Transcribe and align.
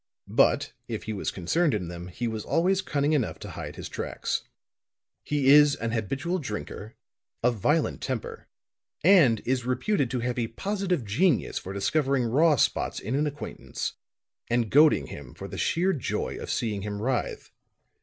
But, 0.27 0.73
if 0.87 1.03
he 1.03 1.13
was 1.13 1.29
concerned 1.29 1.75
in 1.75 1.87
them, 1.87 2.07
he 2.07 2.27
was 2.27 2.43
always 2.43 2.81
cunning 2.81 3.13
enough 3.13 3.37
to 3.37 3.51
hide 3.51 3.75
his 3.75 3.87
tracks. 3.87 4.41
"He 5.21 5.49
is 5.49 5.75
an 5.75 5.91
habitual 5.91 6.39
drinker, 6.39 6.95
of 7.43 7.57
violent 7.59 8.01
temper, 8.01 8.47
and 9.03 9.41
is 9.45 9.63
reputed 9.63 10.09
to 10.09 10.21
have 10.21 10.39
a 10.39 10.47
positive 10.47 11.05
genius 11.05 11.59
for 11.59 11.71
discovering 11.71 12.23
raw 12.23 12.55
spots 12.55 12.99
in 12.99 13.13
an 13.13 13.27
acquaintance 13.27 13.93
and 14.49 14.71
goading 14.71 15.05
him 15.05 15.35
for 15.35 15.47
the 15.47 15.59
sheer 15.59 15.93
joy 15.93 16.35
of 16.39 16.49
seeing 16.49 16.81
him 16.81 16.99
writhe. 16.99 17.51